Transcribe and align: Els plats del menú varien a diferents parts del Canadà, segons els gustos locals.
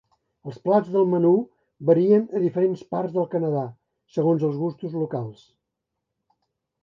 Els 0.51 0.55
plats 0.67 0.87
del 0.93 1.03
menú 1.09 1.33
varien 1.89 2.23
a 2.39 2.41
diferents 2.45 2.81
parts 2.95 3.13
del 3.17 3.29
Canadà, 3.35 3.65
segons 4.15 4.45
els 4.47 4.57
gustos 4.65 4.97
locals. 5.03 5.45